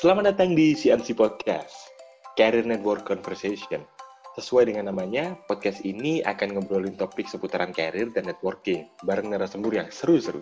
[0.00, 1.92] Selamat datang di CNC Podcast,
[2.32, 3.84] Career Network Conversation.
[4.32, 9.92] Sesuai dengan namanya, podcast ini akan ngobrolin topik seputaran career dan networking bareng narasumber yang
[9.92, 10.40] seru-seru.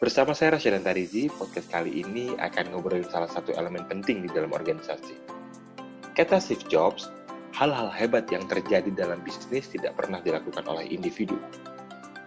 [0.00, 4.48] Bersama saya Rasyadan Tarizi, podcast kali ini akan ngobrolin salah satu elemen penting di dalam
[4.56, 5.20] organisasi.
[6.16, 7.12] Kata Steve Jobs,
[7.52, 11.36] hal-hal hebat yang terjadi dalam bisnis tidak pernah dilakukan oleh individu.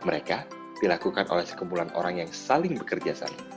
[0.06, 0.46] Mereka
[0.78, 3.57] dilakukan oleh sekumpulan orang yang saling bekerja sama.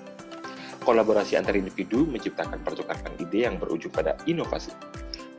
[0.81, 4.73] Kolaborasi antar individu menciptakan pertukaran ide yang berujung pada inovasi.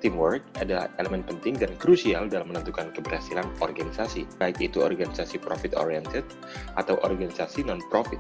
[0.01, 6.25] Teamwork adalah elemen penting dan krusial dalam menentukan keberhasilan organisasi, baik itu organisasi profit-oriented
[6.73, 8.17] atau organisasi non-profit,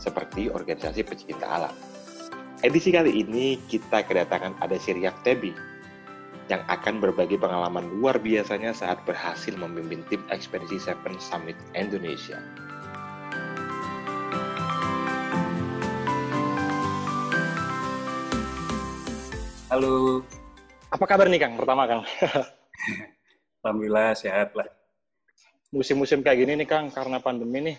[0.00, 1.74] seperti organisasi pecinta alam.
[2.64, 5.52] Edisi kali ini kita kedatangan ada Siriak Tebi,
[6.48, 12.40] yang akan berbagi pengalaman luar biasanya saat berhasil memimpin tim Ekspedisi Seven Summit Indonesia.
[19.68, 20.24] Halo.
[20.88, 21.60] Apa kabar nih Kang?
[21.60, 22.00] Pertama Kang.
[23.60, 24.64] Alhamdulillah sehat lah.
[25.68, 27.76] Musim-musim kayak gini nih Kang, karena pandemi nih,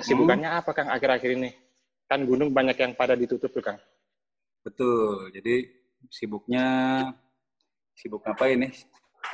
[0.00, 1.52] kesibukannya apa Kang akhir-akhir ini?
[2.08, 3.76] Kan gunung banyak yang pada ditutup tuh Kang.
[4.64, 5.28] Betul.
[5.36, 5.68] Jadi
[6.08, 6.64] sibuknya
[7.92, 8.72] sibuk apa ini?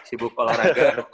[0.02, 1.06] Sibuk olahraga.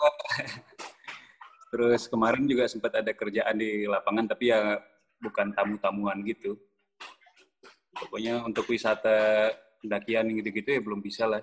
[1.77, 4.81] Terus kemarin juga sempat ada kerjaan di lapangan, tapi ya
[5.21, 6.57] bukan tamu-tamuan gitu.
[7.93, 11.43] Pokoknya untuk wisata pendakian gitu-gitu ya belum bisa lah.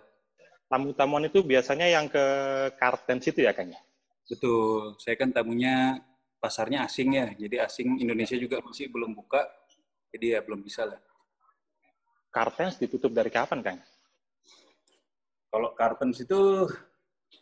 [0.71, 2.25] Tamu-tamuan itu biasanya yang ke
[2.77, 3.73] Kartens itu ya, Kang?
[4.29, 4.95] Betul.
[5.01, 5.97] Saya kan tamunya
[6.37, 7.27] pasarnya asing ya.
[7.33, 9.43] Jadi asing Indonesia juga masih belum buka.
[10.13, 11.01] Jadi ya belum bisa lah.
[12.29, 13.79] Kartens ditutup dari kapan, Kang?
[15.49, 16.69] Kalau Kartens itu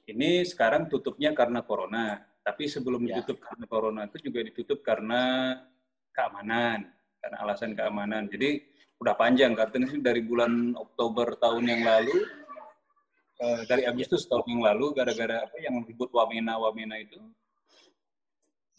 [0.08, 2.24] ini sekarang tutupnya karena corona.
[2.48, 3.20] Tapi sebelum ya.
[3.20, 5.52] ditutup karena corona itu juga ditutup karena
[6.16, 6.88] keamanan,
[7.20, 8.32] karena alasan keamanan.
[8.32, 8.64] Jadi
[8.98, 12.18] udah panjang Kartens itu dari bulan Oktober tahun yang lalu
[13.42, 17.22] uh, dari Agustus tahun yang lalu gara-gara apa yang ribut Wamena Wamena itu.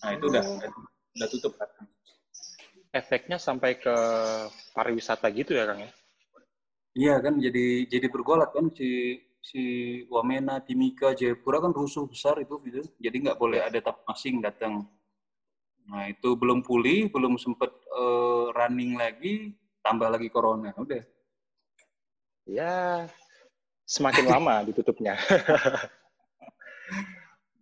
[0.02, 0.44] Nah, itu udah
[1.18, 1.54] udah tutup
[2.88, 3.94] Efeknya sampai ke
[4.72, 5.90] pariwisata gitu ya, Kang ya?
[6.98, 9.62] Iya kan jadi jadi bergolak kan si si
[10.10, 12.82] Wamena, Timika, Jayapura kan rusuh besar itu gitu.
[12.98, 14.88] Jadi nggak boleh ada tamu asing datang.
[15.88, 19.56] Nah, itu belum pulih, belum sempat uh, running lagi,
[19.88, 20.76] tambah lagi corona.
[20.76, 21.00] Udah.
[22.44, 23.08] Ya,
[23.88, 25.16] semakin lama ditutupnya.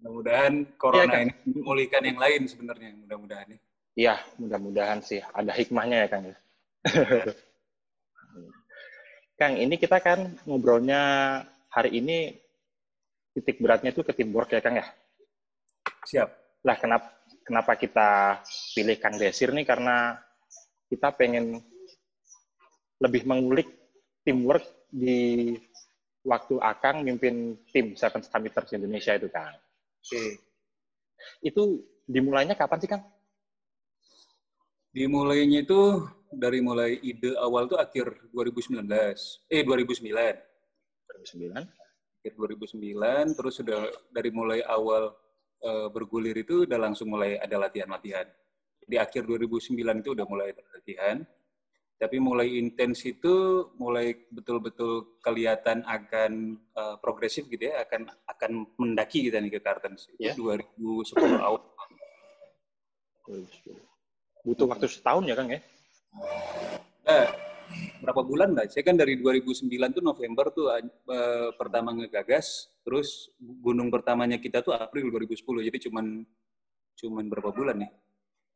[0.03, 1.27] Mudah-mudahan corona ya, kan?
[1.27, 3.59] ini memulihkan yang lain sebenarnya, mudah-mudahan ya.
[3.97, 6.25] Iya, mudah-mudahan sih ada hikmahnya ya Kang.
[6.31, 6.37] Ya.
[9.41, 11.03] Kang, ini kita kan ngobrolnya
[11.75, 12.39] hari ini
[13.35, 14.87] titik beratnya itu ke teamwork ya Kang ya?
[16.07, 16.29] Siap.
[16.63, 18.39] Lah kenapa kenapa kita
[18.79, 20.23] pilih Kang Desir nih karena
[20.87, 21.59] kita pengen
[23.03, 23.69] lebih mengulik
[24.25, 25.55] teamwork di
[26.27, 29.55] waktu Akang mimpin tim Seven Summiters Indonesia itu, Kang.
[30.03, 30.25] Oke.
[31.45, 33.03] Itu dimulainya kapan sih, Kang?
[34.91, 38.89] Dimulainya itu dari mulai ide awal tuh akhir 2019.
[39.53, 40.35] Eh, 2009.
[41.37, 41.63] 2009.
[42.25, 45.15] Akhir 2009, terus sudah dari mulai awal
[45.63, 48.27] uh, bergulir itu udah langsung mulai ada latihan-latihan.
[48.83, 51.23] Di akhir 2009 itu udah mulai latihan
[51.97, 59.25] tapi mulai intens itu mulai betul-betul kelihatan akan uh, progresif gitu ya akan akan mendaki
[59.25, 60.13] kita nih ke Kartens.
[60.21, 60.61] Itu yeah.
[60.77, 61.65] 2010 awal.
[64.45, 65.61] Butuh waktu setahun ya Kang ya?
[67.09, 67.27] Nah,
[68.05, 73.89] berapa bulan lah saya kan dari 2009 tuh November tuh uh, pertama ngegagas terus gunung
[73.89, 76.23] pertamanya kita tuh April 2010 jadi cuman
[77.01, 77.91] cuman berapa bulan nih?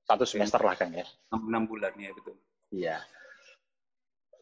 [0.04, 1.08] Satu semester lah Kang ya?
[1.32, 2.36] Enam bulan ya betul.
[2.70, 3.00] Iya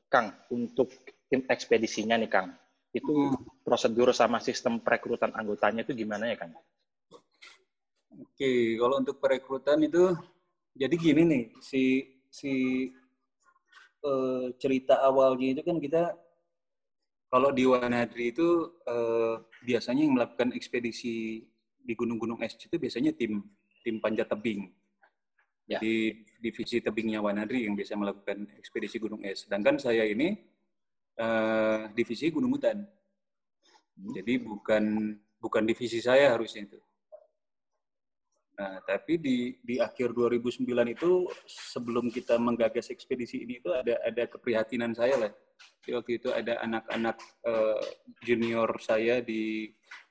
[0.09, 0.89] Kang, untuk
[1.29, 2.49] tim ekspedisinya nih Kang,
[2.97, 3.65] itu hmm.
[3.65, 6.57] prosedur sama sistem perekrutan anggotanya itu gimana ya Kang?
[8.19, 10.17] Oke, kalau untuk perekrutan itu
[10.73, 12.53] jadi gini nih, si si
[14.05, 16.03] uh, cerita awalnya itu kan kita
[17.29, 21.45] kalau di Wanadri itu uh, biasanya yang melakukan ekspedisi
[21.77, 23.45] di gunung-gunung es itu biasanya tim
[23.85, 24.73] tim panjat tebing.
[25.69, 25.77] Ya.
[25.77, 29.45] Jadi divisi tebingnya Wanadri yang biasa melakukan ekspedisi gunung es.
[29.45, 30.33] Sedangkan saya ini
[31.21, 32.89] uh, divisi gunung hutan.
[34.01, 34.13] Hmm.
[34.17, 36.81] Jadi bukan bukan divisi saya harusnya itu.
[38.59, 44.25] Nah, tapi di di akhir 2009 itu sebelum kita menggagas ekspedisi ini itu ada ada
[44.25, 45.33] keprihatinan saya lah.
[45.85, 47.79] Jadi waktu itu ada anak-anak uh,
[48.25, 49.69] junior saya di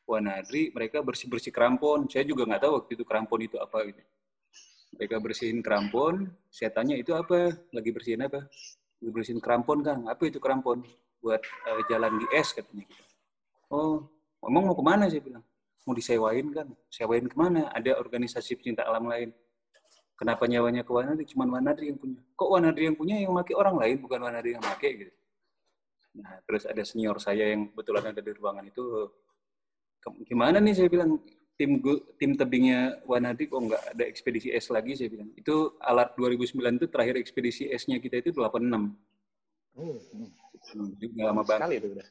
[0.08, 2.08] Wanadri, mereka bersih-bersih krampon.
[2.08, 4.06] Saya juga nggak tahu waktu itu krampon itu apa gitu
[4.98, 8.50] mereka bersihin krampon saya tanya itu apa lagi bersihin apa
[8.98, 10.82] lagi bersihin krampon kang apa itu krampon
[11.22, 13.04] buat uh, jalan di es katanya gitu.
[13.68, 14.08] Oh,
[14.48, 15.44] emang mau ke mana sih bilang?
[15.84, 16.68] Mau disewain kan?
[16.88, 17.68] Sewain ke mana?
[17.76, 19.36] Ada organisasi pecinta alam lain.
[20.18, 21.28] Kenapa nyawanya ke Wanadri?
[21.30, 22.20] Cuman Wanadri yang punya.
[22.34, 25.14] Kok Wanadri yang punya yang pakai orang lain, bukan Wanadri yang pakai gitu.
[26.18, 28.84] Nah, terus ada senior saya yang kebetulan ada di ruangan itu,
[30.26, 31.22] gimana nih saya bilang,
[31.58, 31.82] tim
[32.22, 35.34] tim tebingnya Wanadi kok nggak ada ekspedisi es lagi saya bilang.
[35.34, 38.62] Itu alat 2009 itu terakhir ekspedisi esnya kita itu 86.
[38.62, 38.94] Hmm,
[39.78, 40.30] hmm.
[41.02, 41.60] Juga lama banget.
[41.60, 42.08] Sekali itu udah.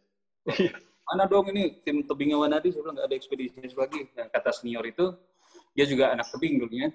[1.06, 4.10] Mana dong ini tim tebingnya Wanadi saya bilang nggak ada ekspedisi es lagi.
[4.18, 5.14] Nah, kata senior itu
[5.78, 6.90] dia juga anak tebing dulunya.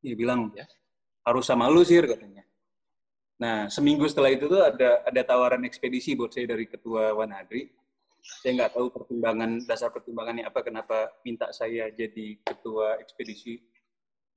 [0.00, 0.64] Dia bilang ya.
[1.24, 2.44] harus sama lu sih katanya.
[3.40, 7.72] Nah, seminggu setelah itu tuh ada ada tawaran ekspedisi buat saya dari ketua Wanadri.
[8.24, 13.60] Saya nggak tahu pertimbangan dasar pertimbangannya apa kenapa minta saya jadi ketua ekspedisi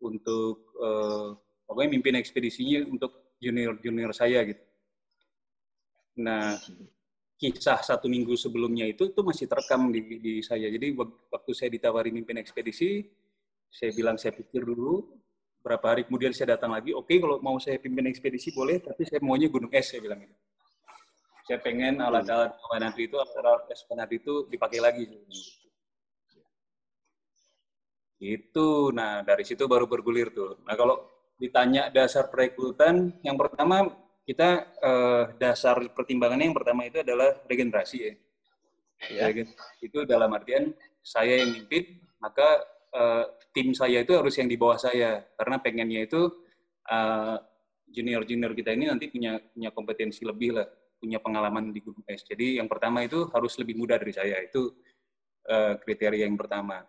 [0.04, 1.32] untuk uh,
[1.64, 4.64] pokoknya mimpin ekspedisinya untuk junior junior saya gitu.
[6.20, 6.60] Nah,
[7.38, 10.68] kisah satu minggu sebelumnya itu tuh masih terekam di, di saya.
[10.68, 10.92] Jadi
[11.32, 13.06] waktu saya ditawari mimpin ekspedisi,
[13.70, 15.06] saya bilang saya pikir dulu,
[15.62, 19.06] berapa hari kemudian saya datang lagi, oke okay, kalau mau saya pimpin ekspedisi boleh, tapi
[19.06, 20.36] saya maunya gunung es, saya bilang gitu.
[21.48, 22.08] Saya pengen hmm.
[22.12, 22.52] alat-alat
[22.84, 25.08] nanti itu, alat-alat nanti itu dipakai lagi.
[28.20, 30.60] Itu, nah dari situ baru bergulir tuh.
[30.68, 31.08] Nah kalau
[31.40, 33.88] ditanya dasar perekrutan, yang pertama
[34.28, 38.14] kita eh, dasar pertimbangannya yang pertama itu adalah regenerasi ya.
[39.32, 39.48] ya.
[39.80, 42.60] Itu dalam artian saya yang mimpin, maka
[42.92, 43.24] uh,
[43.56, 46.22] tim saya itu harus yang di bawah saya karena pengennya itu
[46.92, 47.38] uh,
[47.88, 50.68] junior-junior kita ini nanti punya punya kompetensi lebih lah,
[50.98, 52.26] punya pengalaman di gunung es.
[52.26, 54.42] Jadi yang pertama itu harus lebih muda dari saya.
[54.42, 54.74] Itu
[55.48, 56.84] uh, kriteria yang pertama.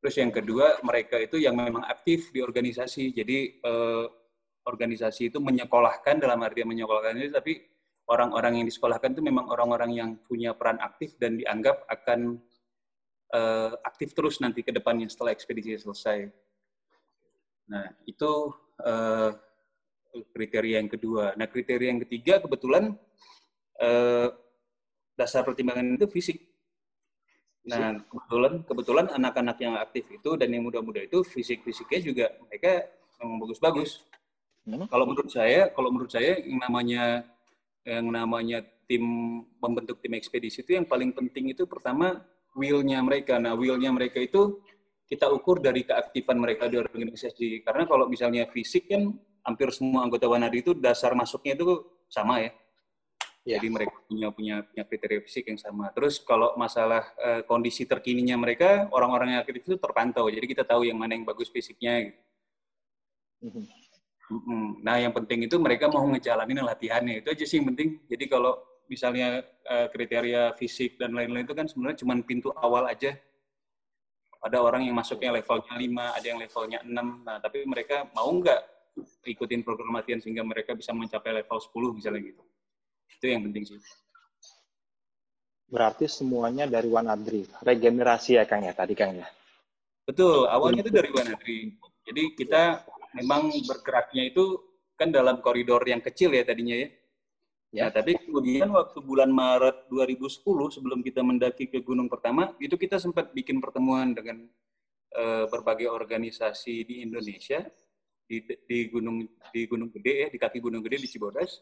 [0.00, 3.12] Terus yang kedua, mereka itu yang memang aktif di organisasi.
[3.12, 4.08] Jadi uh,
[4.64, 7.52] organisasi itu menyekolahkan dalam arti menyekolahkan itu, tapi
[8.08, 12.40] orang-orang yang disekolahkan itu memang orang-orang yang punya peran aktif dan dianggap akan
[13.36, 16.32] uh, aktif terus nanti ke depannya setelah ekspedisi selesai.
[17.70, 18.50] Nah, itu
[18.82, 19.30] uh,
[20.10, 21.34] kriteria yang kedua.
[21.38, 22.94] Nah, kriteria yang ketiga kebetulan
[23.78, 24.28] uh,
[25.14, 26.38] dasar pertimbangan itu fisik.
[27.68, 32.88] Nah, kebetulan kebetulan anak-anak yang aktif itu dan yang muda-muda itu fisik-fisiknya juga mereka
[33.20, 34.00] memang bagus-bagus.
[34.64, 34.88] Hmm.
[34.88, 37.02] Kalau menurut saya, kalau menurut saya yang namanya
[37.84, 39.04] yang namanya tim
[39.60, 42.24] membentuk tim ekspedisi itu yang paling penting itu pertama
[42.56, 43.36] will-nya mereka.
[43.36, 44.58] Nah, will-nya mereka itu
[45.06, 47.66] kita ukur dari keaktifan mereka di organisasi.
[47.66, 49.10] Karena kalau misalnya fisik kan
[49.50, 52.50] hampir semua anggota Wanadi itu dasar masuknya itu sama ya.
[53.42, 53.58] ya.
[53.58, 55.90] Jadi mereka punya punya punya kriteria fisik yang sama.
[55.90, 60.30] Terus kalau masalah uh, kondisi terkininya mereka, orang-orang yang aktif itu terpantau.
[60.30, 62.06] Jadi kita tahu yang mana yang bagus fisiknya.
[62.06, 62.20] Gitu.
[63.42, 64.66] Mm -hmm.
[64.86, 67.26] Nah, yang penting itu mereka mau ngejalanin latihannya.
[67.26, 67.98] Itu aja sih yang penting.
[68.06, 73.18] Jadi kalau misalnya uh, kriteria fisik dan lain-lain itu kan sebenarnya cuma pintu awal aja.
[74.40, 77.26] Ada orang yang masuknya levelnya 5, ada yang levelnya 6.
[77.26, 78.79] Nah, tapi mereka mau nggak
[79.26, 82.42] ikutin program latihan sehingga mereka bisa mencapai level 10 misalnya gitu.
[83.20, 83.80] Itu yang penting sih.
[85.70, 87.46] Berarti semuanya dari Wanadri.
[87.62, 89.28] Regenerasi ya Kang ya tadi Kang ya?
[90.02, 91.58] Betul, awalnya itu dari Wanadri.
[92.02, 92.82] Jadi kita
[93.14, 94.58] memang bergeraknya itu
[94.98, 96.88] kan dalam koridor yang kecil ya tadinya ya.
[97.70, 100.42] Ya, tapi kemudian waktu bulan Maret 2010
[100.74, 104.42] sebelum kita mendaki ke gunung pertama, itu kita sempat bikin pertemuan dengan
[105.14, 107.62] uh, berbagai organisasi di Indonesia
[108.30, 111.58] di, di gunung di Gunung Gede ya, di kaki Gunung Gede di Cibodas.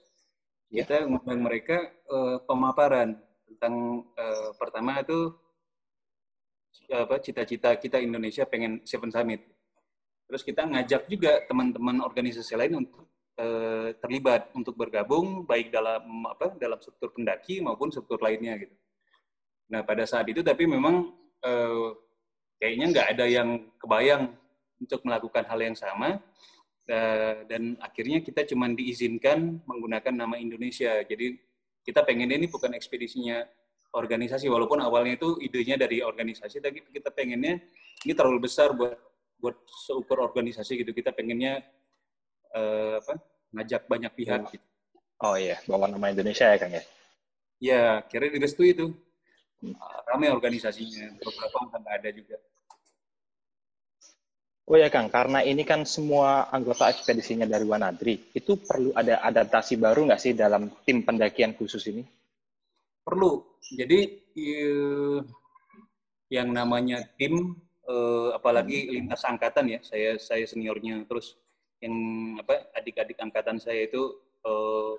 [0.68, 0.84] Ya.
[0.84, 1.80] Kita ngundang mereka
[2.12, 3.16] uh, pemaparan
[3.48, 5.32] tentang uh, pertama itu
[6.92, 9.44] apa cita-cita kita Indonesia pengen Seven Summit.
[10.28, 16.56] Terus kita ngajak juga teman-teman organisasi lain untuk eh, terlibat untuk bergabung baik dalam apa
[16.56, 18.72] dalam struktur pendaki maupun struktur lainnya gitu.
[19.72, 21.12] Nah pada saat itu tapi memang
[21.44, 21.88] eh,
[22.60, 23.48] kayaknya nggak ada yang
[23.80, 24.32] kebayang
[24.80, 26.20] untuk melakukan hal yang sama
[26.88, 31.04] eh, dan akhirnya kita cuma diizinkan menggunakan nama Indonesia.
[31.04, 31.36] Jadi
[31.84, 33.44] kita pengen ini bukan ekspedisinya
[33.96, 37.56] organisasi walaupun awalnya itu idenya dari organisasi tapi kita pengennya
[38.04, 39.00] ini terlalu besar buat
[39.40, 39.56] buat
[39.88, 41.64] seukur organisasi gitu kita pengennya
[42.52, 43.16] uh, apa
[43.56, 44.50] ngajak banyak pihak oh.
[44.52, 44.66] gitu.
[45.18, 46.82] Oh iya, bawa nama Indonesia ya Kang ya?
[47.58, 48.94] Ya, kira direstui itu.
[49.58, 49.74] Hmm.
[50.06, 52.38] Ramai organisasinya, beberapa nggak ada juga.
[54.68, 59.80] Oh ya Kang, karena ini kan semua anggota ekspedisinya dari Wanadri, itu perlu ada adaptasi
[59.80, 62.04] baru nggak sih dalam tim pendakian khusus ini?
[63.00, 63.48] Perlu.
[63.64, 64.12] Jadi
[66.28, 67.56] yang namanya tim,
[67.88, 68.90] eh, apalagi hmm.
[68.92, 71.40] lintas angkatan ya, saya saya seniornya, terus
[71.80, 71.96] yang
[72.36, 74.98] apa adik-adik angkatan saya itu uh,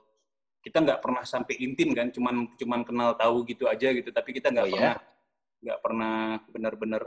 [0.64, 4.50] kita nggak pernah sampai intim kan, cuman cuman kenal tahu gitu aja gitu, tapi kita
[4.50, 4.96] nggak oh, pernah
[5.62, 5.84] nggak ya?
[5.84, 6.16] pernah
[6.50, 7.02] benar-benar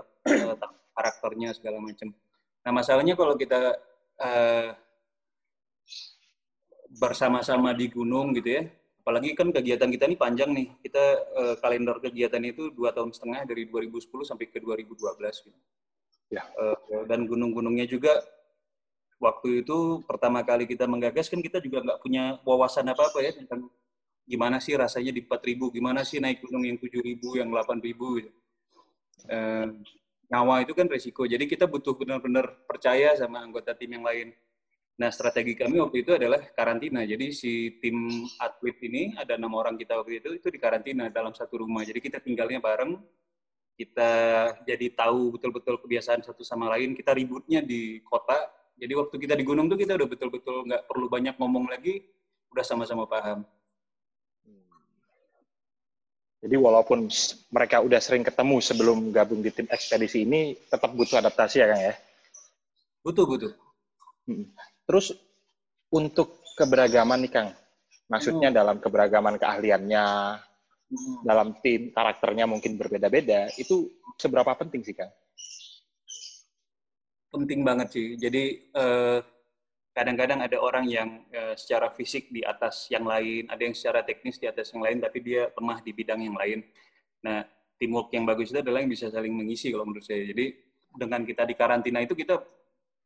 [0.94, 2.14] karakternya segala macam.
[2.62, 3.74] Nah masalahnya kalau kita
[4.22, 4.70] uh,
[6.92, 8.62] bersama-sama di gunung gitu ya,
[9.02, 11.04] apalagi kan kegiatan kita ini panjang nih, kita
[11.34, 14.94] uh, kalender kegiatan itu dua tahun setengah dari 2010 sampai ke 2012
[15.48, 15.60] gitu.
[16.30, 16.46] Ya.
[16.56, 18.22] Uh, dan gunung-gunungnya juga
[19.22, 23.70] waktu itu pertama kali kita menggagas kan kita juga nggak punya wawasan apa-apa ya tentang
[24.26, 28.30] gimana sih rasanya di 4000, gimana sih naik gunung yang 7000, yang 8000 gitu.
[29.30, 29.66] Eh,
[30.30, 31.24] nyawa itu kan resiko.
[31.26, 34.30] Jadi kita butuh benar-benar percaya sama anggota tim yang lain.
[35.00, 37.02] Nah, strategi kami waktu itu adalah karantina.
[37.02, 41.32] Jadi si tim atlet ini ada enam orang kita waktu itu itu di karantina dalam
[41.32, 41.82] satu rumah.
[41.82, 43.00] Jadi kita tinggalnya bareng.
[43.72, 44.10] Kita
[44.68, 46.92] jadi tahu betul-betul kebiasaan satu sama lain.
[46.92, 51.06] Kita ributnya di kota jadi waktu kita di gunung tuh kita udah betul-betul nggak perlu
[51.06, 52.02] banyak ngomong lagi,
[52.50, 53.46] udah sama-sama paham.
[56.42, 57.06] Jadi walaupun
[57.54, 61.82] mereka udah sering ketemu sebelum gabung di tim ekspedisi ini, tetap butuh adaptasi ya Kang
[61.86, 61.94] ya?
[63.06, 63.52] Butuh, butuh.
[64.26, 64.50] Hmm.
[64.82, 65.14] Terus
[65.94, 67.48] untuk keberagaman nih Kang,
[68.10, 68.58] maksudnya hmm.
[68.58, 70.06] dalam keberagaman keahliannya,
[70.90, 71.22] hmm.
[71.22, 73.86] dalam tim karakternya mungkin berbeda-beda, itu
[74.18, 75.14] seberapa penting sih Kang?
[77.32, 78.06] penting banget sih.
[78.20, 79.18] Jadi eh,
[79.92, 84.40] kadang-kadang ada orang yang uh, secara fisik di atas yang lain, ada yang secara teknis
[84.40, 86.64] di atas yang lain, tapi dia lemah di bidang yang lain.
[87.22, 87.44] Nah,
[87.76, 90.24] teamwork yang bagus itu adalah yang bisa saling mengisi kalau menurut saya.
[90.24, 90.56] Jadi
[90.92, 92.40] dengan kita di karantina itu kita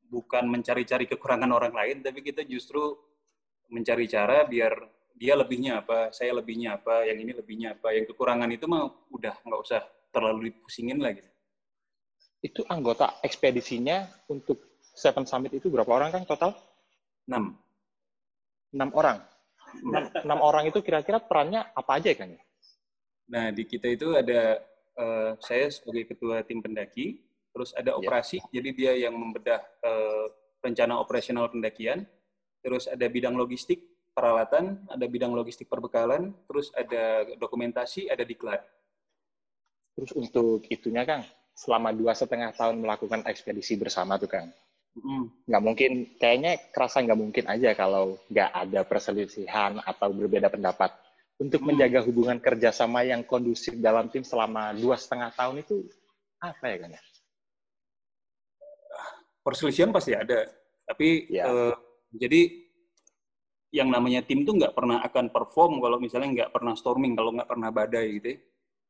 [0.06, 2.94] bukan mencari-cari kekurangan orang lain, tapi kita justru
[3.66, 4.72] mencari cara biar
[5.16, 9.34] dia lebihnya apa, saya lebihnya apa, yang ini lebihnya apa, yang kekurangan itu mah udah
[9.42, 9.82] nggak usah
[10.14, 11.24] terlalu dipusingin lagi
[12.46, 16.54] itu anggota ekspedisinya untuk Seven Summit itu berapa orang kan total?
[17.26, 17.58] Enam.
[18.70, 19.18] Enam orang.
[20.22, 22.32] Enam, orang itu kira-kira perannya apa aja kan?
[23.28, 24.62] Nah di kita itu ada
[24.96, 27.98] uh, saya sebagai ketua tim pendaki, terus ada ya.
[27.98, 28.50] operasi, yeah.
[28.60, 30.26] jadi dia yang membedah uh,
[30.62, 32.06] rencana operasional pendakian,
[32.62, 33.82] terus ada bidang logistik
[34.16, 38.64] peralatan, ada bidang logistik perbekalan, terus ada dokumentasi, ada diklat.
[39.98, 44.48] Terus untuk itunya Kang, selama dua setengah tahun melakukan ekspedisi bersama tuh Kang.
[45.44, 50.92] Nggak mungkin, kayaknya kerasa nggak mungkin aja kalau nggak ada perselisihan atau berbeda pendapat.
[51.36, 51.66] Untuk mm.
[51.68, 55.84] menjaga hubungan kerjasama yang kondusif dalam tim selama dua setengah tahun itu
[56.40, 56.96] apa ya Kang?
[59.44, 60.48] Perselisihan pasti ada,
[60.88, 61.44] tapi ya.
[61.46, 61.76] uh,
[62.10, 62.66] jadi
[63.68, 67.46] yang namanya tim tuh nggak pernah akan perform kalau misalnya nggak pernah storming, kalau nggak
[67.46, 68.28] pernah badai gitu.
[68.32, 68.38] Ya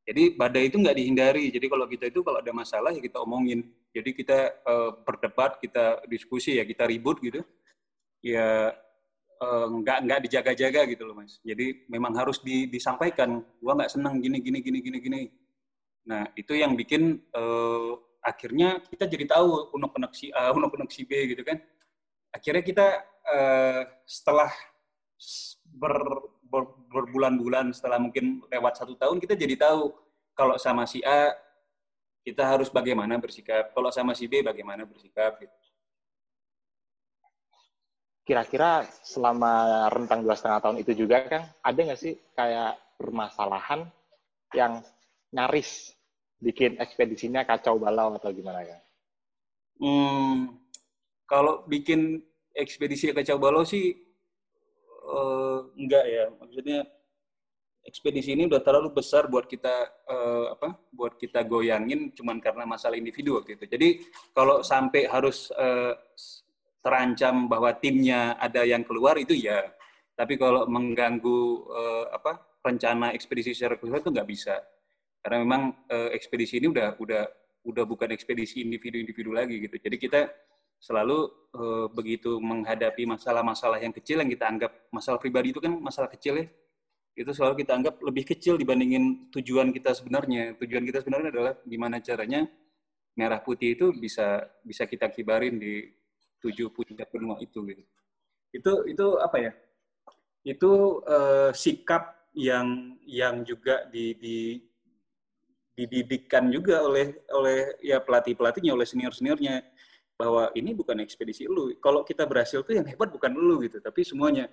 [0.07, 1.51] jadi badai itu nggak dihindari.
[1.51, 3.67] Jadi kalau kita itu kalau ada masalah ya kita omongin.
[3.97, 4.39] Jadi kita
[4.69, 7.41] uh, berdebat, kita diskusi ya kita ribut gitu.
[8.21, 8.77] Ya
[9.41, 11.41] uh, nggak nggak dijaga-jaga gitu loh mas.
[11.41, 13.41] Jadi memang harus di, disampaikan.
[13.57, 15.21] Gua nggak senang gini gini gini gini gini.
[16.13, 21.33] Nah itu yang bikin uh, akhirnya kita jadi tahu unek-unek si A, unek-unek si B
[21.33, 21.57] gitu kan.
[22.37, 22.87] Akhirnya kita
[23.33, 24.53] uh, setelah
[25.73, 25.95] ber,
[26.45, 26.63] ber,
[26.93, 29.89] berbulan-bulan setelah mungkin lewat satu tahun kita jadi tahu
[30.37, 31.33] kalau sama si A
[32.27, 35.55] kita harus bagaimana bersikap, kalau sama si B bagaimana bersikap gitu.
[38.27, 43.87] Kira-kira selama rentang dua setengah tahun itu juga kan ada nggak sih kayak permasalahan
[44.51, 44.83] yang
[45.31, 45.95] nyaris
[46.43, 48.81] bikin ekspedisinya kacau balau atau gimana kan?
[49.79, 50.59] Hmm,
[51.31, 52.27] kalau bikin
[52.59, 53.95] ekspedisi kacau balau sih
[55.07, 56.83] uh, enggak ya maksudnya
[57.87, 62.99] ekspedisi ini udah terlalu besar buat kita uh, apa buat kita goyangin cuman karena masalah
[62.99, 63.65] individu waktu itu.
[63.71, 63.89] Jadi
[64.35, 65.95] kalau sampai harus uh,
[66.83, 69.63] terancam bahwa timnya ada yang keluar itu ya
[70.17, 74.57] tapi kalau mengganggu uh, apa rencana ekspedisi secara keseluruhan itu nggak bisa.
[75.21, 75.63] Karena memang
[75.93, 77.23] uh, ekspedisi ini udah udah
[77.67, 79.77] udah bukan ekspedisi individu-individu lagi gitu.
[79.77, 80.21] Jadi kita
[80.81, 86.09] selalu uh, begitu menghadapi masalah-masalah yang kecil yang kita anggap masalah pribadi itu kan masalah
[86.09, 86.47] kecil ya
[87.17, 91.97] itu selalu kita anggap lebih kecil dibandingin tujuan kita sebenarnya tujuan kita sebenarnya adalah gimana
[92.05, 92.45] caranya
[93.17, 95.89] merah putih itu bisa bisa kita kibarin di
[96.45, 97.83] tujuh puncak benua itu gitu
[98.53, 99.53] itu itu apa ya
[100.45, 104.39] itu uh, sikap yang yang juga di, di
[105.77, 109.65] dididikkan juga oleh oleh ya pelatih pelatihnya oleh senior seniornya
[110.17, 111.77] bahwa ini bukan ekspedisi lu.
[111.77, 114.49] Kalau kita berhasil tuh yang hebat bukan lu gitu, tapi semuanya.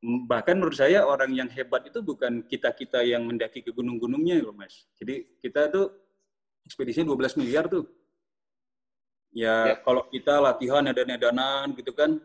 [0.00, 4.88] Bahkan menurut saya orang yang hebat itu bukan kita-kita yang mendaki ke gunung-gunungnya loh, Mas.
[4.96, 5.92] Jadi kita tuh
[6.64, 7.84] ekspedisinya 12 miliar tuh.
[9.30, 9.76] Ya, ya.
[9.84, 12.18] kalau kita latihan ada dananan gitu kan,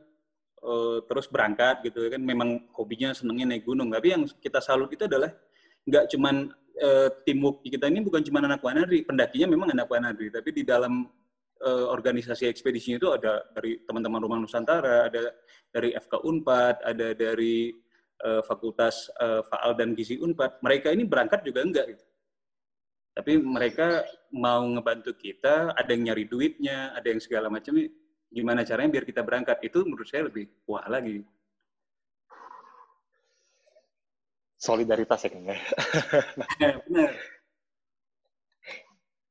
[0.66, 5.06] uh, terus berangkat gitu kan memang hobinya senengnya naik gunung tapi yang kita salut itu
[5.06, 5.30] adalah
[5.86, 6.50] nggak cuman
[6.82, 11.06] uh, teamwork kita ini bukan cuma anak Wanadri pendakinya memang anak Wanadri tapi di dalam
[11.64, 15.32] uh, organisasi ekspedisinya itu ada dari teman-teman Rumah Nusantara ada
[15.72, 17.72] dari FK Unpad ada dari
[18.26, 22.06] uh, Fakultas uh, Faal dan Gizi Unpad mereka ini berangkat juga enggak gitu
[23.16, 24.04] tapi mereka
[24.36, 27.80] mau ngebantu kita, ada yang nyari duitnya, ada yang segala macam.
[28.28, 29.64] Gimana caranya biar kita berangkat?
[29.64, 31.24] Itu menurut saya lebih wah lagi.
[34.60, 35.48] Solidaritas ya, Kang.
[35.48, 35.58] Ya?
[36.92, 37.14] Benar.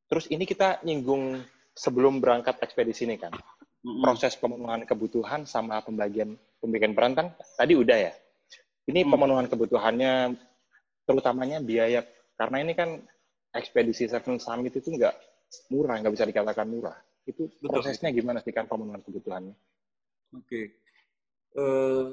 [0.08, 3.34] Terus ini kita nyinggung sebelum berangkat ekspedisi ini kan.
[3.34, 4.00] Mm-hmm.
[4.00, 7.26] Proses pemenuhan kebutuhan sama pembagian pembagian peran kan
[7.58, 8.12] tadi udah ya.
[8.88, 10.36] Ini pemenuhan kebutuhannya
[11.04, 12.06] terutamanya biaya
[12.40, 13.00] karena ini kan
[13.52, 15.14] ekspedisi Seven Summit itu nggak
[15.70, 16.96] murah, nggak bisa dikatakan murah.
[17.24, 17.68] Itu Betul.
[17.70, 19.54] prosesnya gimana sih kan pemenuhan kebutuhannya?
[20.34, 20.44] Oke.
[20.44, 20.64] Okay.
[21.54, 22.06] Uh, eh,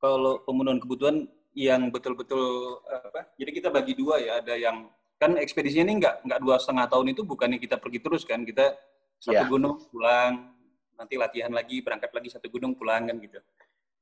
[0.00, 3.30] kalau pemenuhan kebutuhan yang betul-betul apa?
[3.36, 4.40] Jadi kita bagi dua ya.
[4.40, 4.88] Ada yang
[5.20, 8.40] kan ekspedisinya ini nggak nggak dua setengah tahun itu bukannya kita pergi terus kan?
[8.40, 8.72] Kita
[9.20, 9.44] satu yeah.
[9.44, 10.56] gunung pulang,
[10.96, 13.36] nanti latihan lagi, berangkat lagi satu gunung pulang kan gitu.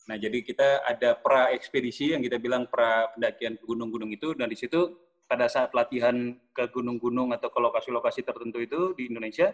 [0.07, 4.57] Nah jadi kita ada pra ekspedisi yang kita bilang pra pendakian gunung-gunung itu dan di
[4.57, 4.95] situ
[5.29, 9.53] pada saat latihan ke gunung-gunung atau ke lokasi-lokasi tertentu itu di Indonesia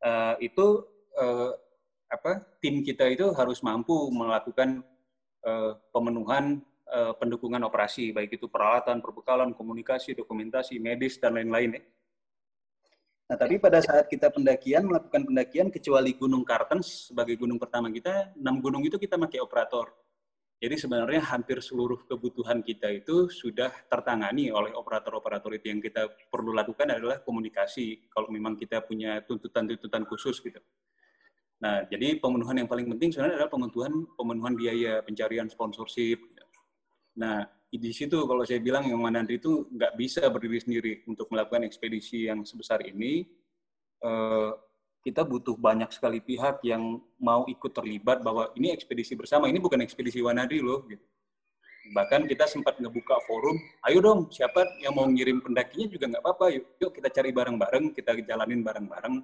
[0.00, 0.80] uh, itu
[1.20, 1.52] uh,
[2.08, 4.80] apa tim kita itu harus mampu melakukan
[5.44, 11.82] uh, pemenuhan uh, pendukungan operasi baik itu peralatan, perbekalan, komunikasi, dokumentasi, medis dan lain-lain ya.
[13.24, 18.36] Nah, tapi pada saat kita pendakian melakukan pendakian kecuali Gunung Kartens sebagai gunung pertama kita,
[18.36, 19.90] enam gunung itu kita pakai operator.
[20.60, 25.72] Jadi sebenarnya hampir seluruh kebutuhan kita itu sudah tertangani oleh operator-operator itu.
[25.72, 30.60] Yang kita perlu lakukan adalah komunikasi kalau memang kita punya tuntutan-tuntutan khusus gitu.
[31.64, 36.20] Nah, jadi pemenuhan yang paling penting sebenarnya adalah pemenuhan pemenuhan biaya pencarian sponsorship.
[37.14, 41.66] Nah, di situ kalau saya bilang yang mana itu nggak bisa berdiri sendiri untuk melakukan
[41.66, 43.26] ekspedisi yang sebesar ini.
[44.04, 44.50] Eh,
[45.04, 49.84] kita butuh banyak sekali pihak yang mau ikut terlibat bahwa ini ekspedisi bersama, ini bukan
[49.84, 50.88] ekspedisi Wanadi loh.
[50.88, 51.04] Gitu.
[51.92, 56.46] Bahkan kita sempat ngebuka forum, ayo dong siapa yang mau ngirim pendakinya juga nggak apa-apa,
[56.56, 59.14] yuk, yuk kita cari bareng-bareng, kita jalanin bareng-bareng.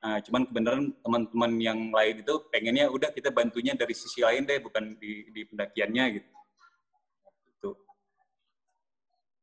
[0.00, 4.56] Nah, cuman kebenaran teman-teman yang lain itu pengennya udah kita bantunya dari sisi lain deh,
[4.64, 6.30] bukan di, di pendakiannya gitu.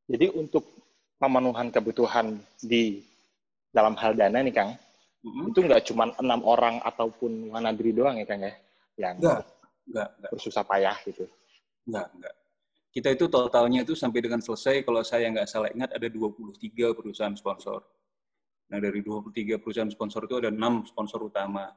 [0.07, 0.63] Jadi untuk
[1.19, 3.03] pemenuhan kebutuhan di
[3.71, 4.71] dalam hal dana nih Kang,
[5.23, 5.51] hmm.
[5.51, 8.53] itu nggak cuma enam orang ataupun Wanadri doang ya kan ya
[8.97, 9.45] yang nggak
[9.87, 11.27] nggak bersusah payah gitu
[11.87, 12.35] nggak nggak
[12.91, 17.35] kita itu totalnya itu sampai dengan selesai kalau saya nggak salah ingat ada 23 perusahaan
[17.37, 17.85] sponsor
[18.67, 21.71] nah dari 23 perusahaan sponsor itu ada enam sponsor utama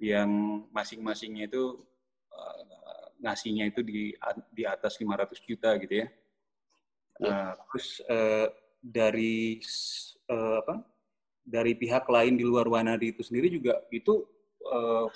[0.00, 0.28] yang
[0.72, 1.76] masing-masingnya itu
[2.32, 2.60] uh,
[3.20, 4.12] ngasihnya itu di
[4.52, 6.06] di atas 500 juta gitu ya.
[7.16, 8.48] Uh, terus uh,
[8.80, 9.56] dari
[10.28, 10.84] uh, apa
[11.46, 14.26] dari pihak lain di luar Wanadi itu sendiri juga itu
[14.66, 15.06] uh,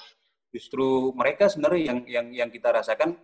[0.55, 3.19] justru mereka sebenarnya yang yang yang kita rasakan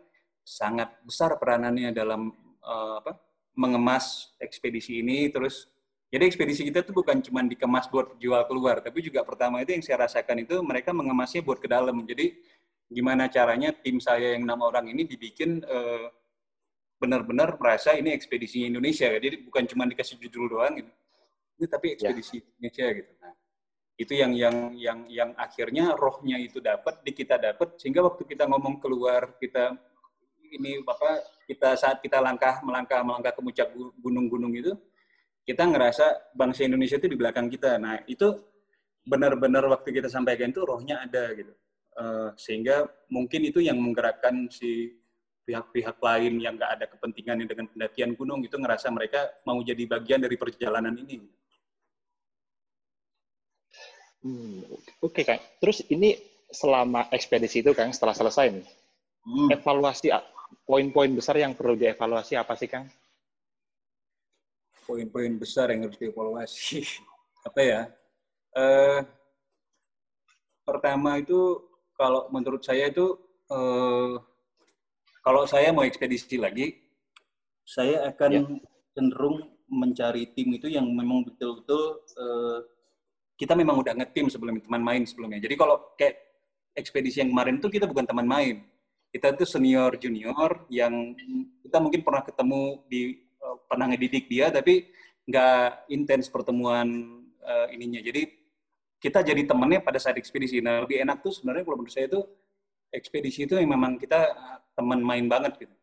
[0.46, 2.30] sangat besar peranannya dalam
[2.62, 3.18] uh, apa
[3.56, 5.30] mengemas ekspedisi ini.
[5.30, 5.66] Terus
[6.10, 9.82] jadi ekspedisi kita itu bukan cuma dikemas buat jual keluar tapi juga pertama itu yang
[9.82, 12.02] saya rasakan itu mereka mengemasnya buat ke dalam.
[12.06, 12.36] Jadi
[12.86, 16.06] gimana caranya tim saya yang enam orang ini dibikin uh,
[16.96, 20.92] benar-benar merasa ini ekspedisinya Indonesia jadi bukan cuma dikasih judul doang gitu
[21.56, 21.92] ini tapi ya.
[21.96, 22.44] ekspedisi ya.
[22.60, 23.12] Indonesia gitu.
[23.20, 23.34] Nah,
[23.96, 28.44] itu yang yang yang yang akhirnya rohnya itu dapat di kita dapat sehingga waktu kita
[28.44, 29.72] ngomong keluar kita
[30.52, 33.68] ini apa kita saat kita langkah melangkah melangkah ke puncak
[34.04, 34.76] gunung-gunung itu
[35.48, 37.80] kita ngerasa bangsa Indonesia itu di belakang kita.
[37.80, 38.36] Nah itu
[39.06, 41.56] benar-benar waktu kita sampaikan itu rohnya ada gitu.
[41.96, 44.92] Uh, sehingga mungkin itu yang menggerakkan si
[45.46, 50.18] pihak-pihak lain yang nggak ada kepentingannya dengan pendakian gunung itu ngerasa mereka mau jadi bagian
[50.18, 51.22] dari perjalanan ini.
[54.26, 54.66] Hmm,
[54.98, 55.42] Oke okay, Kang.
[55.62, 56.18] Terus ini
[56.50, 58.66] selama ekspedisi itu Kang setelah selesai nih,
[59.22, 59.48] hmm.
[59.54, 60.10] evaluasi
[60.66, 62.90] poin-poin besar yang perlu dievaluasi apa sih Kang?
[64.82, 66.82] Poin-poin besar yang harus dievaluasi
[67.48, 67.80] apa ya?
[68.50, 69.06] Uh,
[70.66, 71.62] pertama itu
[71.94, 73.14] kalau menurut saya itu
[73.46, 74.18] uh,
[75.26, 76.70] kalau saya mau ekspedisi lagi,
[77.66, 78.42] saya akan ya.
[78.94, 82.62] cenderung mencari tim itu yang memang betul-betul uh,
[83.34, 85.42] kita memang udah ngetim sebelum teman main sebelumnya.
[85.42, 86.14] Jadi kalau kayak
[86.78, 88.62] ekspedisi yang kemarin itu kita bukan teman main.
[89.10, 91.18] Kita itu senior junior yang
[91.58, 94.86] kita mungkin pernah ketemu di uh, pernah ngedidik dia tapi
[95.26, 96.86] nggak intens pertemuan
[97.42, 97.98] uh, ininya.
[97.98, 98.30] Jadi
[99.02, 100.62] kita jadi temannya pada saat ekspedisi.
[100.62, 102.22] Nah lebih enak tuh sebenarnya kalau menurut saya itu
[102.92, 104.32] ekspedisi itu yang memang kita
[104.76, 105.74] teman main banget gitu.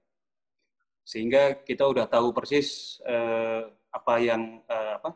[1.04, 5.10] Sehingga kita udah tahu persis uh, apa yang uh, apa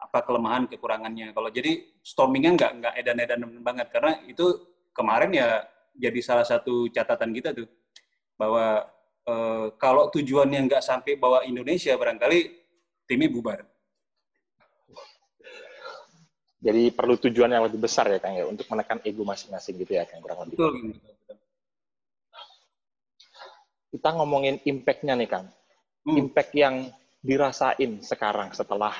[0.00, 1.36] apa kelemahan kekurangannya.
[1.36, 4.46] Kalau jadi stormingnya nggak nggak edan-edan banget karena itu
[4.96, 5.48] kemarin ya
[5.94, 7.68] jadi salah satu catatan kita tuh
[8.40, 8.88] bahwa
[9.28, 12.38] uh, kalau tujuannya nggak sampai bawa Indonesia barangkali
[13.04, 13.60] timnya bubar.
[16.60, 20.04] Jadi perlu tujuan yang lebih besar ya Kang ya untuk menekan ego masing-masing gitu ya
[20.04, 20.60] Kang kurang lebih.
[20.60, 20.72] Betul.
[23.90, 25.48] Kita ngomongin impact-nya nih Kang.
[26.04, 26.16] Hmm.
[26.20, 26.92] Impact yang
[27.24, 28.92] dirasain sekarang setelah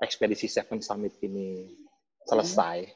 [0.00, 1.68] ekspedisi Seven Summit ini
[2.24, 2.88] selesai.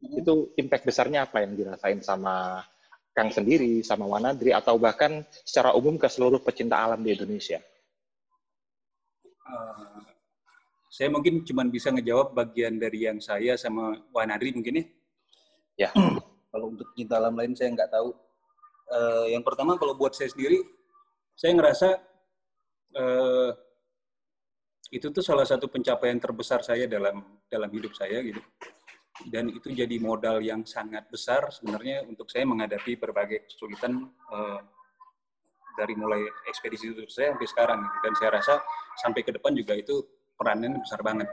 [0.00, 0.16] Hmm.
[0.16, 2.64] Itu impact besarnya apa yang dirasain sama
[3.12, 7.60] Kang sendiri, sama Wanadri, atau bahkan secara umum ke seluruh pecinta alam di Indonesia?
[9.44, 10.08] Uh,
[10.90, 14.84] saya mungkin cuma bisa ngejawab bagian dari yang saya sama Wanadri mungkin ya.
[15.86, 15.90] Ya.
[16.50, 18.10] kalau untuk cinta alam lain saya nggak tahu.
[18.90, 20.66] Uh, yang pertama kalau buat saya sendiri,
[21.38, 21.88] saya ngerasa
[22.98, 23.54] uh,
[24.90, 28.42] itu tuh salah satu pencapaian terbesar saya dalam dalam hidup saya gitu.
[29.30, 34.58] Dan itu jadi modal yang sangat besar sebenarnya untuk saya menghadapi berbagai kesulitan uh,
[35.78, 37.78] dari mulai ekspedisi itu saya sampai sekarang.
[37.78, 37.96] Gitu.
[38.02, 38.54] Dan saya rasa
[38.98, 40.02] sampai ke depan juga itu
[40.40, 41.28] perannya besar banget.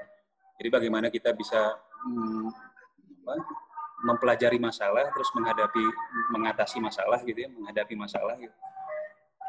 [0.60, 2.52] Jadi bagaimana kita bisa hmm,
[3.24, 3.36] apa,
[4.04, 5.86] mempelajari masalah, terus menghadapi,
[6.36, 8.52] mengatasi masalah gitu ya, menghadapi masalah gitu.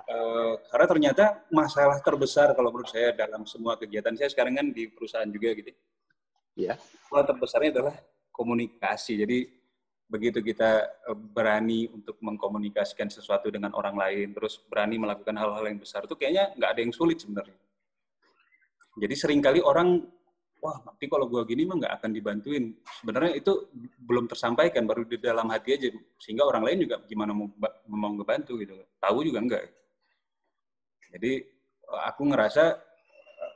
[0.09, 0.17] E,
[0.71, 5.29] karena ternyata masalah terbesar kalau menurut saya dalam semua kegiatan saya sekarang kan di perusahaan
[5.29, 5.75] juga gitu.
[6.55, 6.79] Ya.
[7.11, 7.97] Masalah terbesarnya adalah
[8.31, 9.19] komunikasi.
[9.19, 9.39] Jadi
[10.09, 15.77] begitu kita eh, berani untuk mengkomunikasikan sesuatu dengan orang lain, terus berani melakukan hal-hal yang
[15.77, 17.59] besar itu kayaknya nggak ada yang sulit sebenarnya.
[18.99, 20.03] Jadi sering kali orang,
[20.59, 22.75] wah nanti kalau gue gini mah nggak akan dibantuin.
[23.01, 23.53] Sebenarnya itu
[24.03, 25.89] belum tersampaikan, baru di dalam hati aja.
[26.19, 27.47] Sehingga orang lain juga gimana mau,
[27.87, 28.75] mau ngebantu gitu.
[28.99, 29.63] Tahu juga enggak.
[31.15, 31.33] Jadi
[31.89, 32.65] aku ngerasa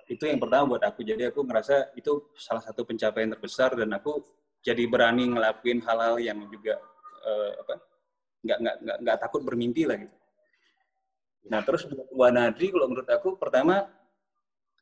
[0.08, 1.04] itu yang pertama buat aku.
[1.04, 4.22] Jadi aku ngerasa itu salah satu pencapaian terbesar dan aku
[4.62, 6.78] jadi berani ngelakuin hal-hal yang juga
[7.26, 7.74] uh, apa
[8.42, 10.16] nggak nggak nggak nggak takut bermimpi lah gitu.
[11.50, 13.86] Nah terus buat Wanadri kalau menurut aku pertama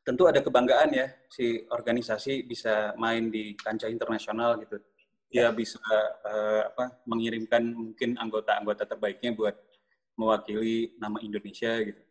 [0.01, 4.81] tentu ada kebanggaan ya si organisasi bisa main di kancah internasional gitu.
[5.31, 5.49] Dia ya.
[5.55, 5.79] bisa
[6.27, 9.55] uh, apa mengirimkan mungkin anggota-anggota terbaiknya buat
[10.19, 12.01] mewakili nama Indonesia gitu.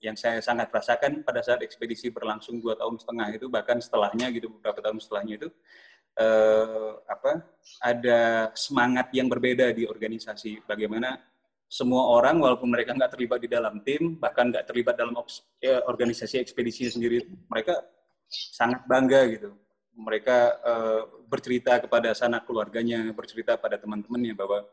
[0.00, 4.48] Yang saya sangat rasakan pada saat ekspedisi berlangsung dua tahun setengah itu bahkan setelahnya gitu
[4.48, 5.48] beberapa tahun setelahnya itu
[6.20, 7.44] uh, apa
[7.84, 8.20] ada
[8.56, 10.64] semangat yang berbeda di organisasi.
[10.64, 11.20] Bagaimana
[11.70, 15.14] semua orang walaupun mereka nggak terlibat di dalam tim bahkan nggak terlibat dalam
[15.62, 17.78] ya, organisasi ekspedisi sendiri mereka
[18.26, 19.54] sangat bangga gitu.
[19.94, 24.66] Mereka uh, bercerita kepada sanak keluarganya bercerita pada teman-temannya bahwa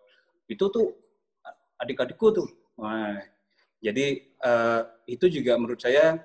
[0.49, 0.97] itu tuh
[1.77, 2.49] adik-adikku tuh.
[2.81, 3.21] Nah,
[3.77, 6.17] jadi uh, itu juga menurut saya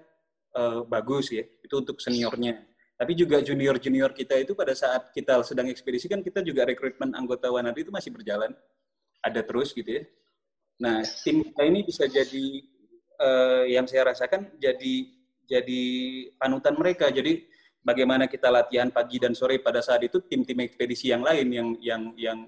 [0.56, 2.64] uh, bagus ya itu untuk seniornya.
[2.96, 7.52] Tapi juga junior-junior kita itu pada saat kita sedang ekspedisi kan kita juga rekrutmen anggota
[7.52, 8.56] Wanadi itu masih berjalan.
[9.20, 10.04] Ada terus gitu ya
[10.80, 12.46] Nah, tim kita ini bisa jadi
[13.20, 14.94] uh, yang saya rasakan jadi
[15.44, 15.82] jadi
[16.40, 17.12] panutan mereka.
[17.12, 17.44] Jadi
[17.82, 22.02] bagaimana kita latihan pagi dan sore pada saat itu tim-tim ekspedisi yang lain yang yang
[22.16, 22.38] yang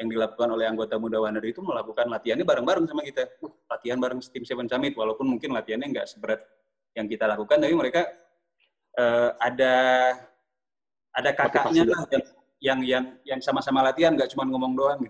[0.00, 3.28] yang dilakukan oleh anggota muda Wanada itu melakukan latihannya bareng-bareng sama kita.
[3.44, 6.40] Uh, latihan bareng tim Seven Summit, walaupun mungkin latihannya nggak seberat
[6.96, 8.08] yang kita lakukan, tapi mereka
[8.98, 9.74] uh, ada
[11.12, 12.24] ada kakaknya lah yang
[12.60, 13.04] yang yang
[13.36, 15.00] yang sama-sama latihan, nggak cuma ngomong doang.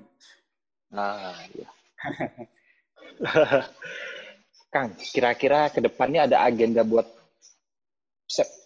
[0.91, 1.71] Ah, iya.
[4.73, 7.07] Kang, kira-kira ke depannya ada agenda buat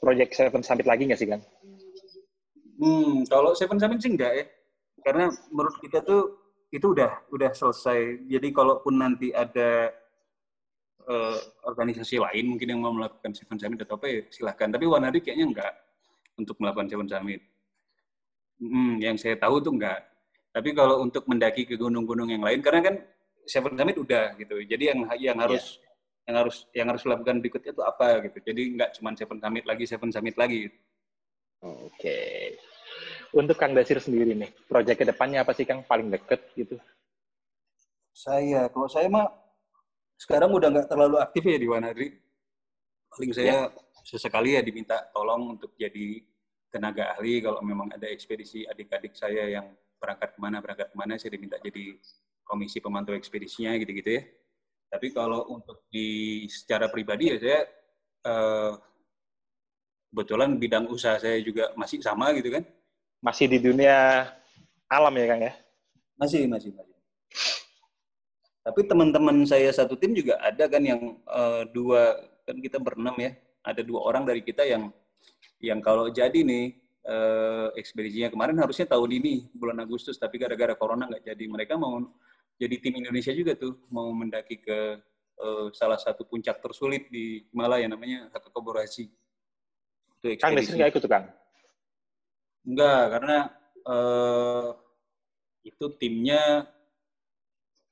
[0.05, 1.43] project Seven Summit lagi nggak sih, Kang?
[2.77, 4.45] Hmm, kalau Seven Summit sih enggak ya.
[5.05, 6.37] Karena menurut kita tuh
[6.69, 8.29] itu udah udah selesai.
[8.29, 9.89] Jadi kalaupun nanti ada
[11.09, 14.69] uh, organisasi lain mungkin yang mau melakukan Seven Summit atau apa ya silahkan.
[14.69, 15.73] Tapi Wanadi kayaknya enggak
[16.37, 17.41] untuk melakukan Seven Summit.
[18.61, 20.05] Hmm, yang saya tahu tuh enggak.
[20.55, 22.95] Tapi kalau untuk mendaki ke gunung-gunung yang lain, karena kan
[23.45, 24.57] Seven Summit udah gitu.
[24.65, 26.29] Jadi yang yang harus yeah.
[26.29, 28.39] yang harus yang harus dilakukan berikutnya itu apa gitu.
[28.41, 30.59] Jadi nggak cuma Seven Summit lagi, Seven Summit lagi.
[30.69, 30.79] Gitu.
[31.65, 31.89] Oke.
[31.97, 32.43] Okay.
[33.35, 36.79] Untuk Kang Dasir sendiri nih, proyek ke depannya apa sih Kang paling deket gitu?
[38.15, 39.27] Saya, kalau saya mah
[40.15, 42.09] sekarang udah nggak terlalu aktif ya di Wanadri.
[43.11, 44.03] Paling saya yeah.
[44.07, 46.23] sesekali ya diminta tolong untuk jadi
[46.71, 49.67] tenaga ahli kalau memang ada ekspedisi adik-adik saya yang
[50.03, 51.95] berangkat ke mana berangkat ke mana saya diminta jadi
[52.45, 54.23] komisi pemantau ekspedisinya gitu-gitu ya.
[54.93, 57.61] Tapi kalau untuk di secara pribadi ya saya
[58.29, 58.73] uh,
[60.15, 62.63] kebetulan bidang usaha saya juga masih sama gitu kan.
[63.19, 64.31] Masih di dunia
[64.87, 65.53] alam ya Kang ya?
[66.15, 66.95] Masih, masih, masih.
[68.65, 73.35] Tapi teman-teman saya satu tim juga ada kan yang uh, dua kan kita berenam ya.
[73.65, 74.95] Ada dua orang dari kita yang
[75.59, 76.79] yang kalau jadi nih
[77.09, 81.45] uh, ekspedisinya kemarin harusnya tahun ini bulan Agustus tapi gara-gara corona nggak jadi.
[81.45, 81.99] Mereka mau
[82.55, 84.79] jadi tim Indonesia juga tuh mau mendaki ke
[85.43, 89.11] uh, salah satu puncak tersulit di Himalaya namanya Hakakaborasi.
[90.21, 90.43] Itu ekspedisi.
[90.43, 91.27] Kang Desir nggak ikut tuh Kang?
[92.65, 93.39] Enggak, karena
[93.85, 94.69] uh,
[95.67, 96.65] itu timnya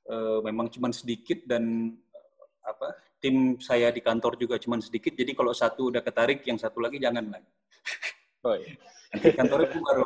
[0.09, 2.87] uh, memang cuma sedikit dan uh, apa
[3.19, 5.11] tim saya di kantor juga cuma sedikit.
[5.11, 7.51] Jadi kalau satu udah ketarik, yang satu lagi jangan lagi.
[8.43, 8.75] Oh iya.
[9.15, 10.05] Nanti kantornya baru.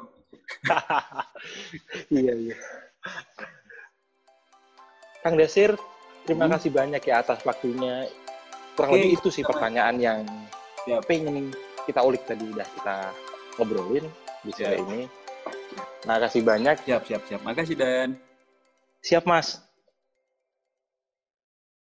[2.22, 2.58] iya iya.
[5.28, 5.76] Kang Desir,
[6.24, 6.56] terima hmm.
[6.56, 8.08] kasih banyak ya atas waktunya.
[8.80, 10.24] Kurang Oke, lebih itu sih pertanyaan yang
[10.88, 11.04] ya.
[11.04, 11.52] pengen
[11.84, 13.12] kita ulik tadi udah kita
[13.60, 14.08] ngobrolin
[14.48, 14.88] di sore ya.
[14.88, 15.04] ini.
[16.08, 16.80] Makasih banyak.
[16.88, 17.42] Siap, siap, siap.
[17.44, 18.16] Makasih Dan.
[19.04, 19.67] Siap, Mas.